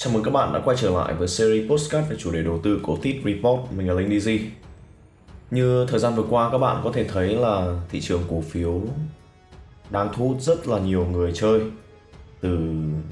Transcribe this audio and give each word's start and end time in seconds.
Chào 0.00 0.12
mừng 0.12 0.22
các 0.22 0.30
bạn 0.30 0.52
đã 0.52 0.60
quay 0.64 0.76
trở 0.80 0.90
lại 0.90 1.14
với 1.14 1.28
series 1.28 1.70
postcard 1.70 2.10
về 2.10 2.16
chủ 2.18 2.32
đề 2.32 2.42
đầu 2.42 2.60
tư 2.62 2.80
của 2.82 2.98
Tit 3.02 3.16
Report. 3.24 3.72
Mình 3.76 3.88
là 3.88 3.94
Linh 3.94 4.08
DZ. 4.08 4.38
Như 5.50 5.86
thời 5.88 6.00
gian 6.00 6.14
vừa 6.14 6.22
qua, 6.30 6.50
các 6.52 6.58
bạn 6.58 6.80
có 6.84 6.92
thể 6.92 7.04
thấy 7.04 7.36
là 7.36 7.80
thị 7.90 8.00
trường 8.00 8.22
cổ 8.30 8.40
phiếu 8.40 8.80
đang 9.90 10.08
thu 10.14 10.28
hút 10.28 10.40
rất 10.40 10.68
là 10.68 10.78
nhiều 10.78 11.06
người 11.06 11.32
chơi 11.34 11.60
từ 12.40 12.58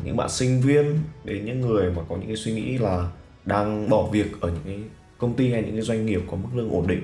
những 0.04 0.16
bạn 0.16 0.28
sinh 0.28 0.60
viên 0.60 0.98
đến 1.24 1.44
những 1.44 1.60
người 1.60 1.90
mà 1.90 2.02
có 2.08 2.16
những 2.16 2.26
cái 2.26 2.36
suy 2.36 2.52
nghĩ 2.52 2.78
là 2.78 3.08
đang 3.44 3.90
bỏ 3.90 4.08
việc 4.12 4.40
ở 4.40 4.48
những 4.48 4.62
cái 4.64 4.78
công 5.18 5.34
ty 5.34 5.52
hay 5.52 5.62
những 5.62 5.72
cái 5.72 5.82
doanh 5.82 6.06
nghiệp 6.06 6.20
có 6.30 6.36
mức 6.36 6.48
lương 6.54 6.70
ổn 6.70 6.86
định 6.86 7.02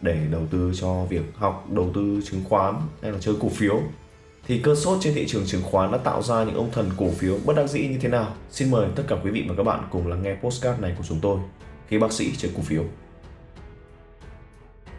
để 0.00 0.18
đầu 0.30 0.42
tư 0.50 0.72
cho 0.74 1.04
việc 1.04 1.24
học, 1.34 1.66
đầu 1.70 1.90
tư 1.94 2.20
chứng 2.24 2.44
khoán 2.44 2.74
hay 3.02 3.12
là 3.12 3.18
chơi 3.20 3.34
cổ 3.40 3.48
phiếu 3.48 3.80
thì 4.46 4.58
cơn 4.58 4.76
sốt 4.76 4.98
trên 5.00 5.14
thị 5.14 5.26
trường 5.28 5.46
chứng 5.46 5.62
khoán 5.62 5.92
đã 5.92 5.98
tạo 5.98 6.22
ra 6.22 6.44
những 6.44 6.54
ông 6.54 6.70
thần 6.72 6.90
cổ 6.96 7.10
phiếu 7.10 7.38
bất 7.44 7.56
đắc 7.56 7.66
dĩ 7.66 7.88
như 7.88 7.98
thế 7.98 8.08
nào? 8.08 8.34
Xin 8.50 8.70
mời 8.70 8.88
tất 8.96 9.02
cả 9.08 9.16
quý 9.24 9.30
vị 9.30 9.44
và 9.48 9.54
các 9.56 9.62
bạn 9.62 9.84
cùng 9.90 10.06
lắng 10.06 10.22
nghe 10.22 10.34
postcard 10.42 10.80
này 10.80 10.94
của 10.98 11.04
chúng 11.08 11.20
tôi 11.20 11.38
khi 11.88 11.98
bác 11.98 12.12
sĩ 12.12 12.32
chơi 12.36 12.50
cổ 12.56 12.62
phiếu. 12.62 12.82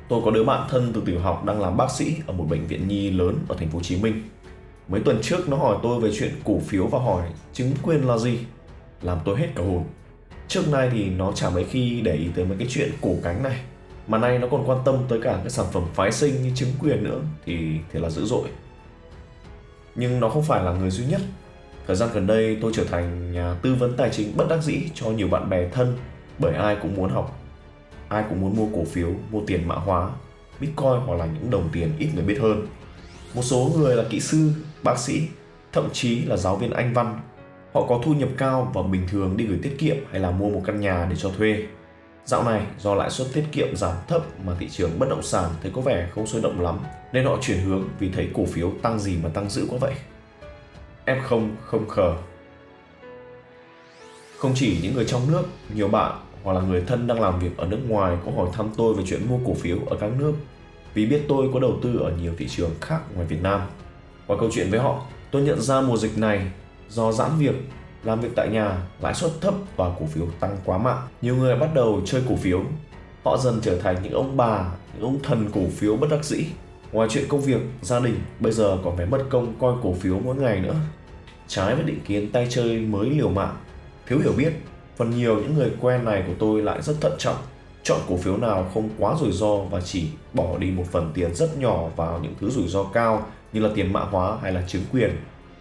Tôi 0.10 0.22
có 0.26 0.32
đứa 0.32 0.44
bạn 0.44 0.68
thân 0.70 0.92
từ 0.96 1.02
tiểu 1.06 1.20
học 1.20 1.46
đang 1.46 1.62
làm 1.62 1.78
bác 1.78 1.92
sĩ 1.92 2.16
ở 2.28 2.34
một 2.34 2.46
bệnh 2.50 2.68
viện 2.68 2.88
nhi 2.88 3.10
lớn 3.10 3.38
ở 3.48 3.56
thành 3.60 3.70
phố 3.70 3.78
Hồ 3.78 3.84
Chí 3.84 3.98
Minh. 3.98 4.24
Mấy 4.88 5.02
tuần 5.02 5.20
trước 5.22 5.50
nó 5.50 5.58
hỏi 5.58 5.78
tôi 5.84 6.00
về 6.00 6.12
chuyện 6.14 6.32
cổ 6.44 6.60
phiếu 6.60 6.88
và 6.88 7.00
hỏi 7.00 7.30
chứng 7.54 7.72
quyền 7.84 8.08
là 8.08 8.18
gì, 8.18 8.40
làm 9.02 9.18
tôi 9.26 9.40
hết 9.40 9.48
cả 9.56 9.64
hồn. 9.64 9.84
Trước 10.48 10.68
nay 10.72 10.90
thì 10.94 11.10
nó 11.10 11.32
chả 11.32 11.50
mấy 11.50 11.64
khi 11.64 12.02
để 12.02 12.14
ý 12.16 12.28
tới 12.36 12.46
mấy 12.46 12.58
cái 12.58 12.68
chuyện 12.70 12.92
cổ 13.02 13.16
cánh 13.24 13.44
này, 13.44 13.60
mà 14.08 14.18
nay 14.18 14.40
nó 14.40 14.48
còn 14.52 14.70
quan 14.70 14.80
tâm 14.86 14.96
tới 15.10 15.20
cả 15.24 15.38
cái 15.42 15.50
sản 15.50 15.66
phẩm 15.72 15.84
phái 15.94 16.12
sinh 16.12 16.44
như 16.44 16.52
chứng 16.56 16.70
quyền 16.80 17.04
nữa 17.04 17.22
thì 17.46 17.58
thì 17.92 18.00
là 18.00 18.10
dữ 18.10 18.26
dội 18.26 18.50
nhưng 19.96 20.20
nó 20.20 20.30
không 20.30 20.44
phải 20.44 20.64
là 20.64 20.74
người 20.74 20.90
duy 20.90 21.06
nhất. 21.06 21.22
Thời 21.88 21.96
gian 21.96 22.10
gần 22.14 22.28
đây 22.28 22.58
tôi 22.62 22.72
trở 22.76 22.84
thành 22.84 23.32
nhà 23.32 23.56
tư 23.62 23.76
vấn 23.76 23.98
tài 23.98 24.10
chính 24.10 24.38
bất 24.38 24.46
đắc 24.50 24.64
dĩ 24.64 24.90
cho 24.94 25.06
nhiều 25.06 25.28
bạn 25.28 25.50
bè 25.50 25.70
thân 25.70 25.98
bởi 26.40 26.54
ai 26.56 26.78
cũng 26.82 26.96
muốn 26.96 27.10
học. 27.10 27.40
Ai 28.08 28.24
cũng 28.30 28.42
muốn 28.42 28.56
mua 28.56 28.78
cổ 28.78 28.84
phiếu, 28.86 29.10
mua 29.32 29.42
tiền 29.48 29.68
mã 29.68 29.76
hóa, 29.76 30.10
Bitcoin 30.60 31.00
hoặc 31.06 31.16
là 31.16 31.26
những 31.26 31.50
đồng 31.50 31.70
tiền 31.74 31.94
ít 32.00 32.10
người 32.16 32.24
biết 32.24 32.38
hơn. 32.42 32.68
Một 33.34 33.42
số 33.42 33.72
người 33.78 33.96
là 33.96 34.04
kỹ 34.10 34.20
sư, 34.20 34.52
bác 34.84 35.00
sĩ, 35.00 35.22
thậm 35.74 35.90
chí 35.94 36.22
là 36.22 36.38
giáo 36.38 36.56
viên 36.56 36.72
Anh 36.72 36.94
văn. 36.94 37.20
Họ 37.74 37.86
có 37.86 38.02
thu 38.04 38.14
nhập 38.14 38.30
cao 38.38 38.72
và 38.74 38.82
bình 38.82 39.08
thường 39.12 39.38
đi 39.38 39.46
gửi 39.46 39.60
tiết 39.64 39.76
kiệm 39.78 39.96
hay 40.12 40.20
là 40.20 40.32
mua 40.32 40.50
một 40.50 40.62
căn 40.66 40.82
nhà 40.82 41.08
để 41.10 41.16
cho 41.16 41.30
thuê. 41.38 41.64
Dạo 42.26 42.44
này 42.44 42.62
do 42.80 42.96
lãi 42.96 43.10
suất 43.10 43.28
tiết 43.34 43.44
kiệm 43.52 43.76
giảm 43.76 43.96
thấp 44.08 44.22
mà 44.46 44.54
thị 44.60 44.70
trường 44.70 45.00
bất 45.00 45.10
động 45.10 45.24
sản 45.24 45.52
thấy 45.62 45.72
có 45.76 45.82
vẻ 45.82 46.10
không 46.16 46.28
sôi 46.28 46.42
động 46.42 46.62
lắm 46.62 46.80
nên 47.14 47.26
họ 47.26 47.38
chuyển 47.42 47.60
hướng 47.60 47.84
vì 48.00 48.10
thấy 48.10 48.30
cổ 48.34 48.46
phiếu 48.46 48.72
tăng 48.82 49.00
gì 49.00 49.18
mà 49.24 49.30
tăng 49.30 49.50
dữ 49.50 49.66
quá 49.70 49.78
vậy. 49.82 49.94
F0 51.06 51.50
không 51.66 51.90
khờ 51.90 52.16
Không 54.38 54.52
chỉ 54.56 54.80
những 54.84 54.96
người 54.96 55.06
trong 55.06 55.32
nước, 55.32 55.44
nhiều 55.74 55.88
bạn 55.88 56.20
hoặc 56.44 56.54
là 56.54 56.62
người 56.62 56.84
thân 56.88 57.08
đang 57.08 57.22
làm 57.22 57.40
việc 57.40 57.58
ở 57.58 57.66
nước 57.66 57.80
ngoài 57.88 58.18
có 58.26 58.32
hỏi 58.36 58.50
thăm 58.54 58.70
tôi 58.78 58.94
về 58.94 59.04
chuyện 59.08 59.30
mua 59.30 59.38
cổ 59.46 59.54
phiếu 59.54 59.78
ở 59.86 59.98
các 60.00 60.12
nước 60.20 60.34
vì 60.94 61.06
biết 61.06 61.26
tôi 61.28 61.50
có 61.54 61.60
đầu 61.60 61.80
tư 61.84 62.00
ở 62.00 62.12
nhiều 62.22 62.34
thị 62.38 62.48
trường 62.48 62.72
khác 62.82 63.02
ngoài 63.16 63.28
Việt 63.28 63.42
Nam. 63.42 63.62
Qua 64.28 64.38
câu 64.40 64.50
chuyện 64.54 64.72
với 64.72 64.80
họ, 64.80 65.06
tôi 65.32 65.42
nhận 65.42 65.62
ra 65.62 65.82
mùa 65.82 65.98
dịch 65.98 66.18
này 66.18 66.52
do 66.90 67.12
giãn 67.12 67.32
việc 67.38 67.56
làm 68.06 68.22
việc 68.22 68.30
tại 68.36 68.50
nhà, 68.50 68.78
lãi 69.02 69.14
suất 69.14 69.32
thấp 69.42 69.54
và 69.76 69.92
cổ 70.00 70.06
phiếu 70.06 70.26
tăng 70.40 70.58
quá 70.66 70.78
mạnh. 70.78 71.08
Nhiều 71.22 71.36
người 71.36 71.56
bắt 71.56 71.70
đầu 71.74 72.02
chơi 72.06 72.24
cổ 72.30 72.36
phiếu. 72.36 72.64
Họ 73.24 73.38
dần 73.38 73.60
trở 73.62 73.78
thành 73.78 73.96
những 74.04 74.14
ông 74.14 74.38
bà, 74.38 74.72
những 74.94 75.04
ông 75.04 75.20
thần 75.24 75.50
cổ 75.54 75.62
phiếu 75.72 75.98
bất 75.98 76.08
đắc 76.12 76.26
dĩ. 76.26 76.46
Ngoài 76.92 77.08
chuyện 77.12 77.26
công 77.30 77.42
việc, 77.42 77.62
gia 77.82 78.00
đình, 78.00 78.16
bây 78.40 78.52
giờ 78.52 78.78
còn 78.84 78.98
phải 78.98 79.06
mất 79.06 79.24
công 79.30 79.54
coi 79.60 79.74
cổ 79.84 79.94
phiếu 79.94 80.20
mỗi 80.20 80.36
ngày 80.36 80.60
nữa. 80.60 80.76
Trái 81.48 81.76
với 81.76 81.84
định 81.84 82.00
kiến 82.08 82.32
tay 82.32 82.48
chơi 82.50 82.80
mới 82.80 83.10
liều 83.10 83.30
mạng, 83.30 83.56
thiếu 84.08 84.20
hiểu 84.20 84.34
biết, 84.38 84.54
phần 84.96 85.10
nhiều 85.10 85.36
những 85.36 85.56
người 85.56 85.72
quen 85.82 86.06
này 86.06 86.24
của 86.28 86.34
tôi 86.40 86.62
lại 86.62 86.82
rất 86.82 87.02
thận 87.02 87.14
trọng 87.18 87.38
chọn 87.86 88.00
cổ 88.10 88.18
phiếu 88.18 88.38
nào 88.38 88.72
không 88.74 88.90
quá 89.00 89.16
rủi 89.20 89.32
ro 89.32 89.58
và 89.58 89.82
chỉ 89.82 90.08
bỏ 90.34 90.58
đi 90.58 90.72
một 90.72 90.84
phần 90.92 91.12
tiền 91.14 91.36
rất 91.36 91.58
nhỏ 91.58 91.90
vào 91.96 92.20
những 92.24 92.34
thứ 92.42 92.50
rủi 92.50 92.68
ro 92.68 92.84
cao 92.84 93.28
như 93.54 93.62
là 93.62 93.70
tiền 93.76 93.94
mã 93.94 94.00
hóa 94.00 94.38
hay 94.42 94.52
là 94.52 94.64
chứng 94.68 94.82
quyền 94.92 95.10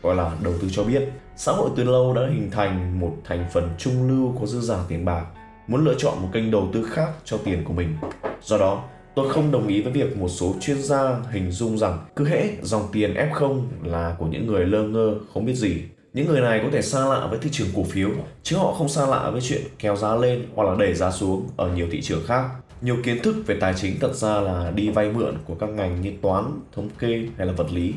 gọi 0.04 0.16
là 0.16 0.32
đầu 0.42 0.53
tư 0.60 0.69
cho 0.72 0.84
biết. 0.84 1.03
Xã 1.37 1.53
hội 1.53 1.70
từ 1.76 1.84
lâu 1.84 2.15
đã 2.15 2.22
hình 2.22 2.50
thành 2.50 3.00
một 3.00 3.16
thành 3.25 3.47
phần 3.53 3.69
trung 3.78 4.09
lưu 4.09 4.37
có 4.41 4.47
dư 4.47 4.60
giả 4.60 4.78
tiền 4.88 5.04
bạc, 5.04 5.25
muốn 5.66 5.84
lựa 5.84 5.94
chọn 5.98 6.22
một 6.22 6.28
kênh 6.32 6.50
đầu 6.50 6.69
tư 6.72 6.82
khác 6.91 7.09
cho 7.25 7.37
tiền 7.44 7.65
của 7.65 7.72
mình. 7.72 7.97
Do 8.43 8.59
đó, 8.59 8.84
tôi 9.14 9.32
không 9.32 9.50
đồng 9.50 9.69
ý 9.69 9.82
với 9.82 9.93
việc 9.93 10.16
một 10.16 10.28
số 10.28 10.54
chuyên 10.60 10.82
gia 10.82 11.16
hình 11.31 11.50
dung 11.50 11.78
rằng 11.78 11.98
cứ 12.16 12.26
hễ 12.26 12.48
dòng 12.62 12.88
tiền 12.93 13.14
F0 13.14 13.62
là 13.82 14.16
của 14.19 14.26
những 14.26 14.47
người 14.47 14.66
lơ 14.66 14.82
ngơ, 14.82 15.14
không 15.34 15.44
biết 15.44 15.54
gì. 15.54 15.82
Những 16.12 16.26
người 16.26 16.41
này 16.41 16.60
có 16.62 16.69
thể 16.72 16.82
xa 16.82 17.06
lạ 17.06 17.26
với 17.31 17.38
thị 17.38 17.50
trường 17.53 17.69
cổ 17.76 17.82
phiếu, 17.82 18.10
chứ 18.43 18.56
họ 18.56 18.72
không 18.72 18.88
xa 18.88 19.06
lạ 19.06 19.31
với 19.31 19.41
chuyện 19.41 19.62
kéo 19.78 19.97
giá 19.97 20.14
lên 20.14 20.47
hoặc 20.54 20.64
là 20.64 20.76
đẩy 20.78 20.94
giá 20.94 21.10
xuống 21.10 21.48
ở 21.56 21.70
nhiều 21.76 21.87
thị 21.91 22.00
trường 22.00 22.22
khác. 22.26 22.44
Nhiều 22.81 22.97
kiến 23.04 23.22
thức 23.22 23.37
về 23.47 23.56
tài 23.60 23.75
chính 23.75 24.00
thật 24.00 24.14
ra 24.14 24.41
là 24.41 24.70
đi 24.70 24.91
vay 24.91 25.12
mượn 25.12 25.34
của 25.47 25.54
các 25.54 25.69
ngành 25.69 26.00
như 26.00 26.12
toán, 26.22 26.44
thống 26.72 26.88
kê 26.98 27.26
hay 27.37 27.47
là 27.47 27.53
vật 27.53 27.66
lý 27.72 27.94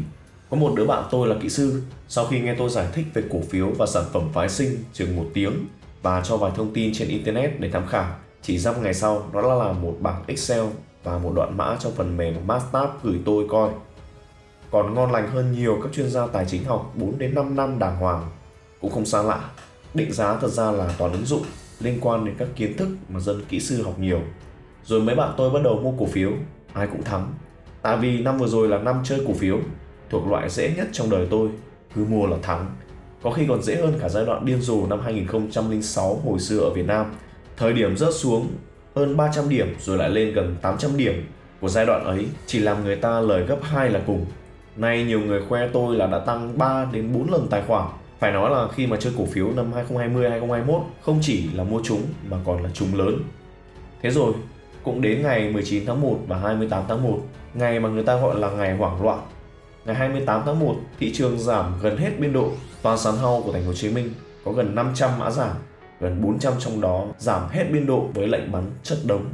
có 0.49 0.57
một 0.57 0.73
đứa 0.75 0.85
bạn 0.85 1.03
tôi 1.11 1.27
là 1.27 1.35
kỹ 1.41 1.49
sư, 1.49 1.81
sau 2.07 2.25
khi 2.25 2.39
nghe 2.39 2.55
tôi 2.55 2.69
giải 2.69 2.87
thích 2.93 3.05
về 3.13 3.23
cổ 3.31 3.39
phiếu 3.49 3.69
và 3.69 3.85
sản 3.85 4.03
phẩm 4.13 4.29
phái 4.33 4.49
sinh 4.49 4.77
chừng 4.93 5.15
một 5.15 5.25
tiếng 5.33 5.65
và 6.01 6.21
cho 6.21 6.37
vài 6.37 6.51
thông 6.55 6.73
tin 6.73 6.91
trên 6.93 7.07
Internet 7.07 7.59
để 7.59 7.69
tham 7.71 7.87
khảo, 7.87 8.15
chỉ 8.41 8.57
dăm 8.57 8.83
ngày 8.83 8.93
sau 8.93 9.29
nó 9.33 9.41
đã 9.41 9.65
làm 9.65 9.81
một 9.81 9.97
bảng 9.99 10.23
Excel 10.27 10.63
và 11.03 11.17
một 11.17 11.31
đoạn 11.35 11.57
mã 11.57 11.77
trong 11.79 11.93
phần 11.95 12.17
mềm 12.17 12.35
Matstab 12.47 12.89
gửi 13.03 13.19
tôi 13.25 13.45
coi. 13.49 13.69
Còn 14.71 14.93
ngon 14.93 15.11
lành 15.11 15.31
hơn 15.31 15.51
nhiều 15.51 15.79
các 15.83 15.93
chuyên 15.93 16.09
gia 16.09 16.27
tài 16.27 16.45
chính 16.45 16.63
học 16.63 16.93
4 16.95 17.17
đến 17.17 17.35
5 17.35 17.55
năm 17.55 17.79
đàng 17.79 17.97
hoàng. 17.97 18.29
Cũng 18.81 18.91
không 18.91 19.05
xa 19.05 19.21
lạ, 19.21 19.49
định 19.93 20.11
giá 20.11 20.37
thật 20.41 20.47
ra 20.47 20.71
là 20.71 20.95
toàn 20.97 21.11
ứng 21.11 21.25
dụng 21.25 21.43
liên 21.79 21.97
quan 22.01 22.25
đến 22.25 22.35
các 22.37 22.47
kiến 22.55 22.77
thức 22.77 22.89
mà 23.09 23.19
dân 23.19 23.41
kỹ 23.49 23.59
sư 23.59 23.83
học 23.83 23.99
nhiều. 23.99 24.21
Rồi 24.83 25.01
mấy 25.01 25.15
bạn 25.15 25.33
tôi 25.37 25.49
bắt 25.49 25.59
đầu 25.63 25.79
mua 25.79 25.91
cổ 25.99 26.05
phiếu, 26.05 26.31
ai 26.73 26.87
cũng 26.87 27.03
thắng. 27.03 27.33
Tại 27.81 27.97
vì 27.97 28.21
năm 28.21 28.37
vừa 28.37 28.47
rồi 28.47 28.67
là 28.67 28.77
năm 28.77 29.01
chơi 29.03 29.21
cổ 29.27 29.33
phiếu 29.33 29.59
thuộc 30.09 30.27
loại 30.27 30.49
dễ 30.49 30.73
nhất 30.77 30.87
trong 30.91 31.09
đời 31.09 31.27
tôi, 31.29 31.49
cứ 31.95 32.05
mua 32.05 32.27
là 32.27 32.37
thắng. 32.41 32.65
Có 33.23 33.31
khi 33.31 33.45
còn 33.47 33.61
dễ 33.61 33.75
hơn 33.75 33.93
cả 34.01 34.09
giai 34.09 34.25
đoạn 34.25 34.45
điên 34.45 34.61
rồ 34.61 34.87
năm 34.87 34.99
2006 35.03 36.21
hồi 36.25 36.39
xưa 36.39 36.59
ở 36.59 36.69
Việt 36.69 36.85
Nam. 36.85 37.05
Thời 37.57 37.73
điểm 37.73 37.97
rớt 37.97 38.13
xuống 38.13 38.47
hơn 38.95 39.17
300 39.17 39.49
điểm 39.49 39.75
rồi 39.79 39.97
lại 39.97 40.09
lên 40.09 40.33
gần 40.33 40.55
800 40.61 40.97
điểm 40.97 41.25
của 41.61 41.69
giai 41.69 41.85
đoạn 41.85 42.05
ấy 42.05 42.25
chỉ 42.45 42.59
làm 42.59 42.83
người 42.83 42.95
ta 42.95 43.19
lời 43.19 43.43
gấp 43.43 43.57
hai 43.61 43.89
là 43.89 44.01
cùng. 44.07 44.25
Nay 44.75 45.03
nhiều 45.03 45.19
người 45.19 45.41
khoe 45.49 45.67
tôi 45.73 45.95
là 45.95 46.07
đã 46.07 46.19
tăng 46.19 46.57
3 46.57 46.85
đến 46.91 47.13
4 47.13 47.31
lần 47.31 47.47
tài 47.49 47.61
khoản. 47.67 47.87
Phải 48.19 48.31
nói 48.31 48.51
là 48.51 48.67
khi 48.75 48.87
mà 48.87 48.97
chơi 48.99 49.13
cổ 49.17 49.25
phiếu 49.25 49.47
năm 49.51 49.73
2020 49.73 50.29
2021 50.29 50.81
không 51.01 51.19
chỉ 51.21 51.49
là 51.53 51.63
mua 51.63 51.81
chúng 51.83 52.01
mà 52.29 52.37
còn 52.45 52.63
là 52.63 52.69
chúng 52.73 52.95
lớn. 52.95 53.19
Thế 54.01 54.09
rồi, 54.09 54.33
cũng 54.83 55.01
đến 55.01 55.21
ngày 55.21 55.49
19 55.49 55.85
tháng 55.85 56.01
1 56.01 56.19
và 56.27 56.37
28 56.37 56.83
tháng 56.87 57.03
1, 57.03 57.19
ngày 57.53 57.79
mà 57.79 57.89
người 57.89 58.03
ta 58.03 58.19
gọi 58.19 58.39
là 58.39 58.49
ngày 58.49 58.77
hoảng 58.77 59.03
loạn 59.03 59.19
Ngày 59.87 59.95
28 59.95 60.41
tháng 60.45 60.59
1, 60.59 60.75
thị 60.99 61.13
trường 61.13 61.39
giảm 61.39 61.73
gần 61.81 61.97
hết 61.97 62.09
biên 62.19 62.33
độ. 62.33 62.51
Toàn 62.81 62.97
sàn 62.97 63.17
hau 63.17 63.41
của 63.45 63.51
thành 63.51 63.61
phố 63.61 63.67
Hồ 63.67 63.73
Chí 63.73 63.89
Minh 63.89 64.13
có 64.45 64.51
gần 64.51 64.75
500 64.75 65.19
mã 65.19 65.31
giảm, 65.31 65.55
gần 65.99 66.21
400 66.21 66.53
trong 66.59 66.81
đó 66.81 67.05
giảm 67.17 67.49
hết 67.49 67.65
biên 67.71 67.85
độ 67.85 68.09
với 68.13 68.27
lệnh 68.27 68.51
bắn 68.51 68.63
chất 68.83 68.97
đống. 69.05 69.25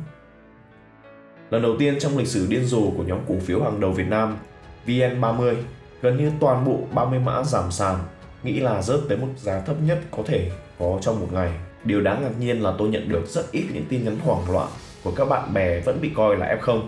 Lần 1.49 1.61
đầu 1.61 1.75
tiên 1.79 1.99
trong 1.99 2.17
lịch 2.17 2.27
sử 2.27 2.47
điên 2.49 2.65
rồ 2.65 2.81
của 2.97 3.03
nhóm 3.03 3.19
cổ 3.27 3.35
phiếu 3.41 3.63
hàng 3.63 3.79
đầu 3.79 3.91
Việt 3.91 4.07
Nam, 4.07 4.37
VN30, 4.85 5.55
gần 6.01 6.17
như 6.17 6.31
toàn 6.39 6.65
bộ 6.65 6.79
30 6.93 7.19
mã 7.19 7.43
giảm 7.43 7.71
sàn, 7.71 7.99
nghĩ 8.43 8.59
là 8.59 8.81
rớt 8.81 8.99
tới 9.09 9.17
mức 9.17 9.27
giá 9.37 9.59
thấp 9.59 9.75
nhất 9.85 9.99
có 10.11 10.23
thể 10.25 10.51
có 10.79 10.99
trong 11.01 11.19
một 11.19 11.27
ngày. 11.31 11.51
Điều 11.83 12.01
đáng 12.01 12.21
ngạc 12.23 12.39
nhiên 12.39 12.63
là 12.63 12.73
tôi 12.77 12.89
nhận 12.89 13.09
được 13.09 13.27
rất 13.27 13.51
ít 13.51 13.65
những 13.73 13.85
tin 13.89 14.05
nhắn 14.05 14.19
hoảng 14.19 14.51
loạn 14.51 14.67
của 15.03 15.11
các 15.11 15.25
bạn 15.25 15.53
bè 15.53 15.79
vẫn 15.79 16.01
bị 16.01 16.11
coi 16.15 16.37
là 16.37 16.57
F0. 16.61 16.81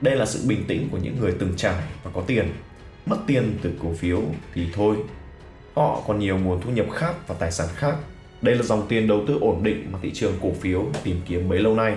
Đây 0.00 0.16
là 0.16 0.26
sự 0.26 0.48
bình 0.48 0.64
tĩnh 0.68 0.88
của 0.92 0.98
những 0.98 1.20
người 1.20 1.34
từng 1.38 1.52
trải 1.56 1.82
và 2.04 2.10
có 2.14 2.22
tiền 2.26 2.52
mất 3.06 3.16
tiền 3.26 3.58
từ 3.62 3.72
cổ 3.82 3.92
phiếu 3.92 4.22
thì 4.54 4.66
thôi. 4.74 4.96
Họ 5.74 6.02
còn 6.06 6.18
nhiều 6.18 6.38
nguồn 6.38 6.60
thu 6.60 6.70
nhập 6.70 6.86
khác 6.92 7.14
và 7.26 7.34
tài 7.38 7.52
sản 7.52 7.68
khác. 7.74 7.96
Đây 8.42 8.54
là 8.54 8.62
dòng 8.62 8.86
tiền 8.88 9.08
đầu 9.08 9.20
tư 9.26 9.38
ổn 9.40 9.62
định 9.62 9.88
mà 9.92 9.98
thị 10.02 10.10
trường 10.14 10.32
cổ 10.42 10.50
phiếu 10.60 10.84
tìm 11.04 11.20
kiếm 11.26 11.48
bấy 11.48 11.58
lâu 11.58 11.74
nay. 11.74 11.96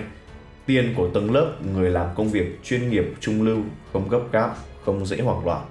Tiền 0.65 0.93
của 0.97 1.09
tầng 1.13 1.31
lớp, 1.31 1.53
người 1.73 1.89
làm 1.89 2.07
công 2.15 2.29
việc 2.29 2.59
chuyên 2.63 2.89
nghiệp, 2.89 3.05
trung 3.19 3.41
lưu, 3.41 3.59
không 3.93 4.09
gấp 4.09 4.19
gáp, 4.31 4.55
không 4.85 5.05
dễ 5.05 5.17
hoảng 5.21 5.45
loạn. 5.45 5.65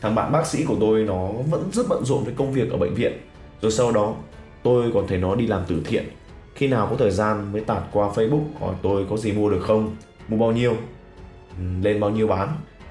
Thằng 0.00 0.14
bạn 0.14 0.32
bác 0.32 0.46
sĩ 0.46 0.64
của 0.64 0.76
tôi, 0.80 1.04
nó 1.04 1.28
vẫn 1.50 1.68
rất 1.72 1.86
bận 1.88 2.04
rộn 2.04 2.24
với 2.24 2.34
công 2.36 2.52
việc 2.52 2.70
ở 2.70 2.76
bệnh 2.76 2.94
viện. 2.94 3.12
Rồi 3.62 3.72
sau 3.72 3.92
đó, 3.92 4.14
tôi 4.62 4.90
còn 4.94 5.06
thấy 5.06 5.18
nó 5.18 5.34
đi 5.34 5.46
làm 5.46 5.62
từ 5.68 5.82
thiện. 5.84 6.04
Khi 6.54 6.68
nào 6.68 6.86
có 6.90 6.96
thời 6.96 7.10
gian 7.10 7.52
mới 7.52 7.60
tạt 7.60 7.82
qua 7.92 8.08
facebook 8.08 8.44
hỏi 8.60 8.74
tôi 8.82 9.06
có 9.10 9.16
gì 9.16 9.32
mua 9.32 9.50
được 9.50 9.62
không, 9.66 9.96
mua 10.28 10.36
bao 10.36 10.52
nhiêu. 10.52 10.76
Lên 11.82 12.00
bao 12.00 12.10
nhiêu 12.10 12.26
bán 12.26 12.48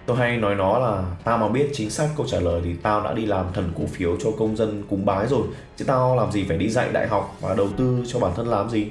tôi 0.07 0.18
hay 0.18 0.38
nói 0.38 0.56
nó 0.56 0.80
là, 0.80 1.15
tao 1.24 1.38
mà 1.38 1.50
biết 1.50 1.69
chính 1.74 1.89
xác 1.89 2.09
câu 2.18 2.27
trả 2.27 2.39
lời 2.39 2.62
thì 2.63 2.74
tao 2.81 3.04
đã 3.04 3.13
đi 3.13 3.25
làm 3.25 3.45
thần 3.54 3.71
cổ 3.77 3.86
phiếu 3.86 4.18
cho 4.19 4.31
công 4.39 4.56
dân 4.56 4.83
cúng 4.89 5.06
bái 5.06 5.27
rồi, 5.27 5.48
chứ 5.77 5.86
tao 5.86 6.15
làm 6.15 6.31
gì 6.31 6.45
phải 6.48 6.57
đi 6.57 6.69
dạy 6.69 6.89
đại 6.94 7.07
học 7.07 7.38
và 7.42 7.54
đầu 7.54 7.68
tư 7.77 8.04
cho 8.07 8.19
bản 8.19 8.31
thân 8.36 8.48
làm 8.48 8.69
gì 8.69 8.88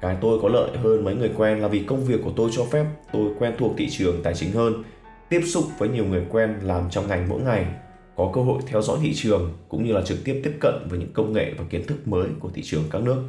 cái 0.00 0.16
tôi 0.20 0.38
có 0.42 0.48
lợi 0.48 0.70
hơn 0.76 1.04
mấy 1.04 1.14
người 1.14 1.30
quen 1.36 1.60
là 1.60 1.68
vì 1.68 1.78
công 1.78 2.04
việc 2.04 2.20
của 2.24 2.32
tôi 2.36 2.50
cho 2.52 2.64
phép 2.64 2.86
tôi 3.12 3.30
quen 3.38 3.54
thuộc 3.58 3.72
thị 3.76 3.88
trường 3.90 4.22
tài 4.22 4.34
chính 4.34 4.52
hơn, 4.52 4.84
tiếp 5.28 5.40
xúc 5.46 5.64
với 5.78 5.88
nhiều 5.88 6.04
người 6.04 6.26
quen 6.30 6.54
làm 6.62 6.90
trong 6.90 7.08
ngành 7.08 7.28
mỗi 7.28 7.40
ngày, 7.40 7.66
có 8.16 8.30
cơ 8.34 8.40
hội 8.40 8.62
theo 8.66 8.82
dõi 8.82 8.98
thị 9.02 9.14
trường 9.14 9.52
cũng 9.68 9.84
như 9.84 9.92
là 9.92 10.02
trực 10.02 10.18
tiếp 10.24 10.40
tiếp 10.44 10.56
cận 10.60 10.74
với 10.88 10.98
những 10.98 11.12
công 11.12 11.32
nghệ 11.32 11.52
và 11.58 11.64
kiến 11.70 11.86
thức 11.86 12.08
mới 12.08 12.28
của 12.40 12.48
thị 12.54 12.62
trường 12.64 12.84
các 12.90 13.02
nước. 13.02 13.22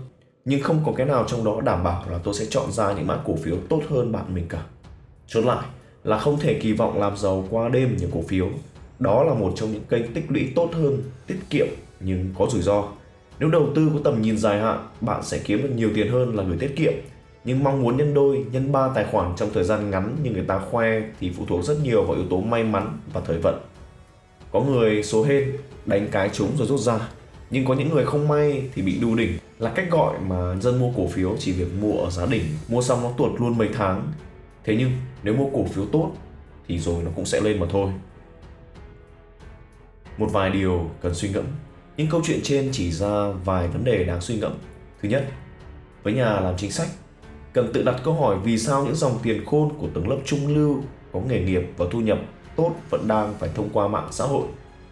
Nhưng 0.45 0.61
không 0.61 0.83
có 0.85 0.91
cái 0.95 1.05
nào 1.05 1.25
trong 1.27 1.43
đó 1.43 1.61
đảm 1.61 1.83
bảo 1.83 2.05
là 2.09 2.17
tôi 2.23 2.33
sẽ 2.33 2.45
chọn 2.49 2.71
ra 2.71 2.93
những 2.93 3.07
mã 3.07 3.17
cổ 3.25 3.35
phiếu 3.35 3.55
tốt 3.69 3.81
hơn 3.89 4.11
bạn 4.11 4.35
mình 4.35 4.45
cả. 4.49 4.63
Chốt 5.27 5.45
lại 5.45 5.65
là 6.03 6.19
không 6.19 6.39
thể 6.39 6.53
kỳ 6.53 6.73
vọng 6.73 6.99
làm 6.99 7.17
giàu 7.17 7.47
qua 7.49 7.69
đêm 7.69 7.97
những 7.99 8.11
cổ 8.13 8.21
phiếu. 8.27 8.49
Đó 8.99 9.23
là 9.23 9.33
một 9.33 9.53
trong 9.55 9.71
những 9.71 9.83
kênh 9.89 10.13
tích 10.13 10.25
lũy 10.29 10.47
tốt 10.55 10.69
hơn, 10.73 11.03
tiết 11.27 11.37
kiệm 11.49 11.67
nhưng 11.99 12.33
có 12.37 12.47
rủi 12.51 12.61
ro. 12.61 12.83
Nếu 13.39 13.49
đầu 13.49 13.69
tư 13.75 13.89
có 13.93 13.99
tầm 14.03 14.21
nhìn 14.21 14.37
dài 14.37 14.61
hạn, 14.61 14.87
bạn 15.01 15.23
sẽ 15.23 15.39
kiếm 15.43 15.63
được 15.63 15.71
nhiều 15.75 15.89
tiền 15.95 16.11
hơn 16.11 16.35
là 16.35 16.43
gửi 16.43 16.57
tiết 16.57 16.75
kiệm. 16.75 16.93
Nhưng 17.45 17.63
mong 17.63 17.81
muốn 17.81 17.97
nhân 17.97 18.13
đôi, 18.13 18.45
nhân 18.51 18.71
ba 18.71 18.89
tài 18.95 19.05
khoản 19.11 19.33
trong 19.35 19.49
thời 19.53 19.63
gian 19.63 19.89
ngắn 19.89 20.15
như 20.23 20.31
người 20.31 20.43
ta 20.43 20.59
khoe 20.59 21.01
thì 21.19 21.31
phụ 21.37 21.45
thuộc 21.47 21.63
rất 21.63 21.77
nhiều 21.83 22.03
vào 22.03 22.15
yếu 22.15 22.25
tố 22.29 22.41
may 22.41 22.63
mắn 22.63 22.97
và 23.13 23.21
thời 23.25 23.37
vận. 23.37 23.61
Có 24.51 24.61
người 24.61 25.03
số 25.03 25.23
hên 25.23 25.51
đánh 25.85 26.07
cái 26.11 26.29
trúng 26.33 26.49
rồi 26.57 26.67
rút 26.67 26.79
ra, 26.79 26.99
nhưng 27.49 27.65
có 27.65 27.73
những 27.73 27.89
người 27.89 28.05
không 28.05 28.27
may 28.27 28.69
thì 28.75 28.81
bị 28.81 28.99
đu 29.01 29.15
đỉnh 29.15 29.37
là 29.59 29.69
cách 29.69 29.91
gọi 29.91 30.19
mà 30.27 30.55
dân 30.61 30.79
mua 30.79 30.91
cổ 30.97 31.07
phiếu 31.07 31.35
chỉ 31.39 31.51
việc 31.51 31.67
mua 31.81 31.97
ở 31.97 32.09
giá 32.09 32.25
đỉnh, 32.25 32.43
mua 32.67 32.81
xong 32.81 33.03
nó 33.03 33.11
tuột 33.17 33.41
luôn 33.41 33.57
mấy 33.57 33.69
tháng. 33.73 34.11
Thế 34.63 34.75
nhưng 34.79 34.91
nếu 35.23 35.35
mua 35.35 35.49
cổ 35.53 35.65
phiếu 35.65 35.85
tốt 35.85 36.11
thì 36.67 36.79
rồi 36.79 37.03
nó 37.03 37.11
cũng 37.15 37.25
sẽ 37.25 37.41
lên 37.41 37.59
mà 37.59 37.67
thôi. 37.69 37.91
Một 40.17 40.27
vài 40.31 40.49
điều 40.49 40.89
cần 41.01 41.13
suy 41.13 41.29
ngẫm 41.29 41.45
những 41.97 42.07
câu 42.09 42.21
chuyện 42.23 42.39
trên 42.43 42.69
chỉ 42.71 42.91
ra 42.91 43.31
vài 43.45 43.67
vấn 43.67 43.83
đề 43.83 44.03
đáng 44.03 44.21
suy 44.21 44.35
ngẫm. 44.35 44.53
Thứ 45.01 45.09
nhất, 45.09 45.27
với 46.03 46.13
nhà 46.13 46.39
làm 46.39 46.57
chính 46.57 46.71
sách, 46.71 46.87
cần 47.53 47.71
tự 47.73 47.83
đặt 47.83 47.95
câu 48.03 48.13
hỏi 48.13 48.37
vì 48.43 48.57
sao 48.57 48.85
những 48.85 48.95
dòng 48.95 49.19
tiền 49.23 49.45
khôn 49.45 49.69
của 49.77 49.87
tầng 49.93 50.09
lớp 50.09 50.17
trung 50.25 50.55
lưu 50.55 50.81
có 51.11 51.19
nghề 51.19 51.39
nghiệp 51.39 51.61
và 51.77 51.85
thu 51.91 52.01
nhập 52.01 52.19
tốt 52.55 52.75
vẫn 52.89 53.07
đang 53.07 53.33
phải 53.39 53.49
thông 53.55 53.69
qua 53.73 53.87
mạng 53.87 54.07
xã 54.11 54.25
hội, 54.25 54.47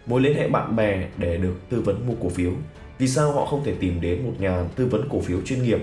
mối 0.06 0.20
liên 0.20 0.36
hệ 0.36 0.48
bạn 0.48 0.76
bè 0.76 1.08
để 1.16 1.36
được 1.36 1.54
tư 1.68 1.80
vấn 1.80 2.06
mua 2.06 2.14
cổ 2.22 2.28
phiếu. 2.28 2.50
Vì 2.98 3.08
sao 3.08 3.32
họ 3.32 3.46
không 3.46 3.64
thể 3.64 3.74
tìm 3.80 4.00
đến 4.00 4.26
một 4.26 4.32
nhà 4.38 4.64
tư 4.76 4.86
vấn 4.86 5.08
cổ 5.10 5.20
phiếu 5.20 5.38
chuyên 5.44 5.62
nghiệp? 5.62 5.80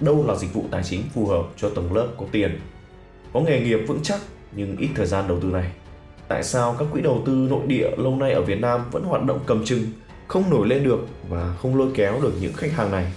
Đâu 0.00 0.24
là 0.26 0.34
dịch 0.34 0.54
vụ 0.54 0.64
tài 0.70 0.82
chính 0.84 1.02
phù 1.14 1.26
hợp 1.26 1.42
cho 1.56 1.68
tầng 1.68 1.92
lớp 1.92 2.08
có 2.18 2.26
tiền? 2.32 2.60
Có 3.36 3.42
nghề 3.42 3.60
nghiệp 3.60 3.80
vững 3.86 4.00
chắc 4.02 4.20
nhưng 4.52 4.76
ít 4.76 4.88
thời 4.94 5.06
gian 5.06 5.28
đầu 5.28 5.40
tư 5.40 5.48
này. 5.48 5.70
Tại 6.28 6.42
sao 6.42 6.76
các 6.78 6.88
quỹ 6.92 7.00
đầu 7.00 7.22
tư 7.26 7.32
nội 7.50 7.66
địa 7.66 7.90
lâu 7.96 8.16
nay 8.16 8.32
ở 8.32 8.42
Việt 8.42 8.60
Nam 8.60 8.80
vẫn 8.92 9.04
hoạt 9.04 9.24
động 9.24 9.40
cầm 9.46 9.64
chừng 9.64 9.80
không 10.26 10.50
nổi 10.50 10.68
lên 10.68 10.84
được 10.84 11.08
và 11.28 11.54
không 11.62 11.76
lôi 11.76 11.88
kéo 11.94 12.20
được 12.22 12.32
những 12.40 12.52
khách 12.52 12.72
hàng 12.72 12.90
này. 12.90 13.12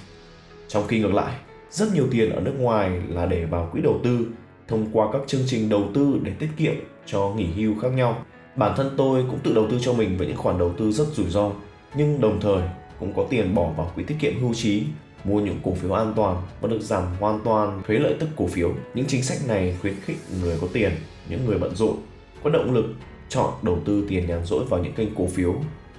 Trong 0.68 0.88
khi 0.88 1.00
ngược 1.00 1.13
lại, 1.13 1.33
rất 1.71 1.94
nhiều 1.94 2.07
tiền 2.12 2.30
ở 2.30 2.42
nước 2.42 2.54
ngoài 2.57 3.01
là 3.10 3.25
để 3.25 3.45
vào 3.45 3.69
quỹ 3.71 3.81
đầu 3.81 4.00
tư 4.04 4.27
thông 4.68 4.86
qua 4.94 5.07
các 5.13 5.21
chương 5.27 5.42
trình 5.48 5.69
đầu 5.69 5.83
tư 5.94 6.19
để 6.24 6.31
tiết 6.39 6.50
kiệm 6.57 6.74
cho 7.06 7.33
nghỉ 7.36 7.45
hưu 7.45 7.80
khác 7.81 7.89
nhau. 7.89 8.25
Bản 8.56 8.74
thân 8.77 8.94
tôi 8.98 9.25
cũng 9.30 9.39
tự 9.44 9.54
đầu 9.54 9.68
tư 9.71 9.77
cho 9.81 9.94
mình 9.94 10.18
với 10.18 10.27
những 10.27 10.38
khoản 10.38 10.60
đầu 10.60 10.74
tư 10.77 10.92
rất 10.92 11.07
rủi 11.13 11.30
ro, 11.30 11.51
nhưng 11.95 12.21
đồng 12.21 12.42
thời 12.42 12.62
cũng 13.00 13.13
có 13.13 13.25
tiền 13.30 13.56
bỏ 13.56 13.69
vào 13.77 13.92
quỹ 13.95 14.04
tiết 14.04 14.16
kiệm 14.19 14.42
hưu 14.42 14.54
trí, 14.54 14.83
mua 15.24 15.39
những 15.39 15.60
cổ 15.63 15.74
phiếu 15.74 15.94
an 15.94 16.13
toàn 16.16 16.42
và 16.62 16.69
được 16.69 16.81
giảm 16.81 17.04
hoàn 17.19 17.39
toàn 17.44 17.81
thuế 17.88 18.00
lợi 18.00 18.16
tức 18.19 18.30
cổ 18.36 18.48
phiếu. 18.48 18.71
Những 18.94 19.06
chính 19.06 19.24
sách 19.24 19.38
này 19.48 19.77
khuyến 19.81 19.95
khích 20.06 20.18
người 20.42 20.57
có 20.62 20.68
tiền, 20.74 20.92
những 21.30 21.45
người 21.45 21.57
bận 21.57 21.75
rộn 21.75 21.95
có 22.44 22.50
động 22.50 22.74
lực 22.74 22.86
chọn 23.30 23.54
đầu 23.62 23.80
tư 23.86 24.06
tiền 24.10 24.27
nhàn 24.27 24.45
rỗi 24.45 24.66
vào 24.66 24.83
những 24.83 24.94
kênh 24.94 25.16
cổ 25.16 25.27
phiếu 25.27 25.56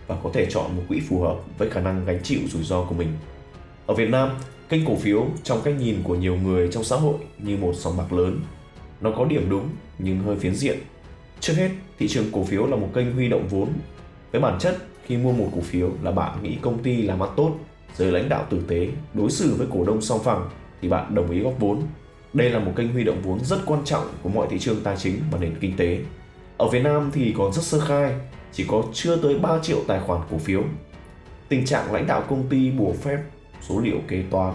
và 0.07 0.17
có 0.23 0.31
thể 0.33 0.47
chọn 0.51 0.77
một 0.77 0.83
quỹ 0.89 1.01
phù 1.09 1.21
hợp 1.21 1.37
với 1.59 1.71
khả 1.71 1.81
năng 1.81 2.05
gánh 2.05 2.21
chịu 2.23 2.41
rủi 2.49 2.63
ro 2.63 2.83
của 2.83 2.95
mình. 2.95 3.09
Ở 3.87 3.95
Việt 3.95 4.11
Nam, 4.11 4.31
kênh 4.69 4.87
cổ 4.87 4.97
phiếu 4.97 5.27
trong 5.43 5.61
cách 5.65 5.75
nhìn 5.81 5.97
của 6.05 6.15
nhiều 6.15 6.37
người 6.37 6.69
trong 6.73 6.85
xã 6.85 6.97
hội 6.97 7.15
như 7.39 7.57
một 7.57 7.73
sòng 7.77 7.97
bạc 7.97 8.13
lớn. 8.13 8.41
Nó 9.01 9.11
có 9.11 9.25
điểm 9.25 9.47
đúng 9.51 9.69
nhưng 9.99 10.19
hơi 10.19 10.37
phiến 10.37 10.55
diện. 10.55 10.79
Trước 11.41 11.55
hết, 11.57 11.71
thị 11.99 12.09
trường 12.09 12.25
cổ 12.33 12.45
phiếu 12.45 12.67
là 12.67 12.77
một 12.77 12.89
kênh 12.95 13.13
huy 13.13 13.29
động 13.29 13.49
vốn. 13.49 13.69
Với 14.33 14.41
bản 14.41 14.59
chất, 14.59 14.77
khi 15.07 15.17
mua 15.17 15.33
một 15.33 15.51
cổ 15.55 15.61
phiếu 15.61 15.91
là 16.03 16.11
bạn 16.11 16.43
nghĩ 16.43 16.57
công 16.63 16.83
ty 16.83 17.03
làm 17.03 17.23
ăn 17.23 17.31
tốt, 17.37 17.55
dưới 17.97 18.13
lãnh 18.13 18.29
đạo 18.29 18.47
tử 18.51 18.63
tế, 18.69 18.89
đối 19.15 19.31
xử 19.31 19.55
với 19.55 19.67
cổ 19.73 19.85
đông 19.85 20.01
song 20.01 20.21
phẳng 20.25 20.51
thì 20.83 20.89
bạn 20.89 21.15
đồng 21.15 21.31
ý 21.31 21.41
góp 21.41 21.55
vốn. 21.59 21.83
Đây 22.33 22.51
là 22.51 22.59
một 22.59 22.73
kênh 22.77 22.93
huy 22.93 23.05
động 23.05 23.23
vốn 23.23 23.45
rất 23.45 23.59
quan 23.67 23.85
trọng 23.85 24.07
của 24.23 24.29
mọi 24.29 24.47
thị 24.51 24.59
trường 24.59 24.81
tài 24.85 24.97
chính 24.97 25.21
và 25.31 25.39
nền 25.39 25.55
kinh 25.61 25.77
tế. 25.77 25.99
Ở 26.57 26.69
Việt 26.69 26.83
Nam 26.83 27.11
thì 27.13 27.35
còn 27.39 27.53
rất 27.53 27.63
sơ 27.63 27.81
khai, 27.81 28.15
chỉ 28.53 28.65
có 28.69 28.83
chưa 28.93 29.17
tới 29.17 29.39
3 29.39 29.59
triệu 29.63 29.79
tài 29.87 30.01
khoản 30.01 30.21
cổ 30.31 30.39
phiếu. 30.39 30.63
Tình 31.49 31.67
trạng 31.67 31.93
lãnh 31.93 32.07
đạo 32.07 32.25
công 32.29 32.49
ty 32.49 32.71
bùa 32.71 32.93
phép, 32.93 33.19
số 33.69 33.81
liệu 33.81 33.97
kế 34.09 34.23
toán, 34.31 34.55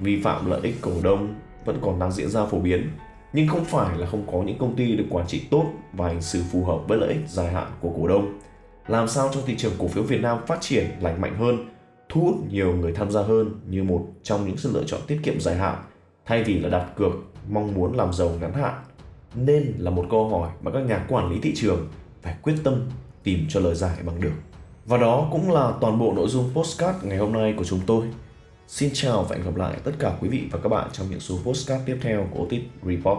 vi 0.00 0.22
phạm 0.22 0.50
lợi 0.50 0.60
ích 0.62 0.74
cổ 0.80 0.92
đông 1.02 1.34
vẫn 1.64 1.78
còn 1.82 1.98
đang 1.98 2.12
diễn 2.12 2.28
ra 2.28 2.44
phổ 2.46 2.58
biến. 2.58 2.90
Nhưng 3.32 3.48
không 3.48 3.64
phải 3.64 3.98
là 3.98 4.06
không 4.06 4.26
có 4.32 4.42
những 4.42 4.58
công 4.58 4.76
ty 4.76 4.96
được 4.96 5.04
quản 5.10 5.26
trị 5.26 5.42
tốt 5.50 5.64
và 5.92 6.06
hành 6.06 6.22
xử 6.22 6.42
phù 6.52 6.64
hợp 6.64 6.78
với 6.88 6.98
lợi 6.98 7.08
ích 7.08 7.28
dài 7.28 7.52
hạn 7.52 7.66
của 7.80 7.90
cổ 7.96 8.08
đông. 8.08 8.38
Làm 8.88 9.08
sao 9.08 9.30
cho 9.34 9.40
thị 9.46 9.56
trường 9.56 9.72
cổ 9.78 9.88
phiếu 9.88 10.02
Việt 10.02 10.20
Nam 10.20 10.38
phát 10.46 10.60
triển 10.60 10.86
lành 11.00 11.20
mạnh 11.20 11.34
hơn, 11.38 11.68
thu 12.08 12.20
hút 12.20 12.36
nhiều 12.50 12.76
người 12.76 12.92
tham 12.92 13.10
gia 13.10 13.22
hơn 13.22 13.60
như 13.66 13.82
một 13.82 14.06
trong 14.22 14.46
những 14.46 14.56
sự 14.56 14.72
lựa 14.74 14.84
chọn 14.86 15.00
tiết 15.06 15.20
kiệm 15.22 15.40
dài 15.40 15.56
hạn, 15.56 15.76
thay 16.26 16.44
vì 16.44 16.58
là 16.58 16.68
đặt 16.68 16.86
cược 16.96 17.12
mong 17.48 17.74
muốn 17.74 17.96
làm 17.96 18.12
giàu 18.12 18.30
ngắn 18.40 18.52
hạn 18.52 18.74
nên 19.34 19.74
là 19.78 19.90
một 19.90 20.06
câu 20.10 20.28
hỏi 20.28 20.50
mà 20.62 20.70
các 20.70 20.80
nhà 20.80 21.06
quản 21.08 21.30
lý 21.30 21.40
thị 21.42 21.52
trường 21.56 21.88
phải 22.22 22.36
quyết 22.42 22.54
tâm 22.64 22.88
tìm 23.22 23.46
cho 23.48 23.60
lời 23.60 23.74
giải 23.74 23.96
bằng 24.06 24.20
được. 24.20 24.32
Và 24.86 24.96
đó 24.96 25.28
cũng 25.32 25.50
là 25.50 25.72
toàn 25.80 25.98
bộ 25.98 26.12
nội 26.16 26.28
dung 26.28 26.50
postcard 26.54 27.04
ngày 27.04 27.18
hôm 27.18 27.32
nay 27.32 27.54
của 27.56 27.64
chúng 27.64 27.80
tôi. 27.86 28.06
Xin 28.68 28.90
chào 28.94 29.22
và 29.22 29.36
hẹn 29.36 29.44
gặp 29.44 29.56
lại 29.56 29.76
tất 29.84 29.92
cả 29.98 30.16
quý 30.20 30.28
vị 30.28 30.48
và 30.50 30.58
các 30.62 30.68
bạn 30.68 30.88
trong 30.92 31.06
những 31.10 31.20
số 31.20 31.38
postcard 31.44 31.84
tiếp 31.86 31.98
theo 32.02 32.26
của 32.30 32.42
Otis 32.42 32.62
Report. 32.82 33.18